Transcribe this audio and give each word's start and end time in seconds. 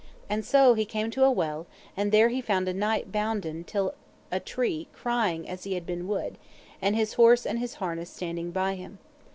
And 0.31 0.43
so 0.43 0.73
he 0.73 0.83
came 0.83 1.11
to 1.11 1.23
a 1.25 1.29
well, 1.29 1.67
and 1.95 2.11
there 2.11 2.29
he 2.29 2.41
found 2.41 2.67
a 2.67 2.73
knight 2.73 3.11
bounden 3.11 3.63
till 3.63 3.93
a 4.31 4.39
tree 4.39 4.87
crying 4.93 5.47
as 5.47 5.63
he 5.63 5.75
had 5.75 5.85
been 5.85 6.07
wood, 6.07 6.39
and 6.81 6.95
his 6.95 7.13
horse 7.13 7.45
and 7.45 7.59
his 7.59 7.75
harness 7.75 8.09
standing 8.09 8.49
by 8.49 8.73
him. 8.73 8.97